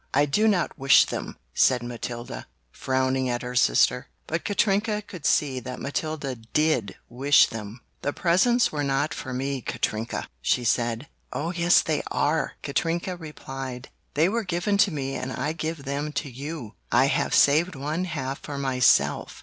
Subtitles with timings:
[0.15, 4.07] "I do not wish them!" said Matilda, frowning at her sister.
[4.25, 7.81] But Katrinka could see that Matilda did wish them.
[8.01, 11.07] "The presents were not for me, Katrinka!" she said.
[11.31, 13.89] "Oh yes they are!" Katrinka replied.
[14.15, 16.73] "They were given to me and I give them to you!
[16.91, 19.39] I have saved one half for myself!